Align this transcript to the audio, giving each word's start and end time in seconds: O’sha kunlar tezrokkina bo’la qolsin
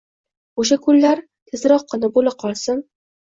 O’sha 0.63 0.77
kunlar 0.85 1.21
tezrokkina 1.51 2.11
bo’la 2.17 2.35
qolsin 2.47 2.81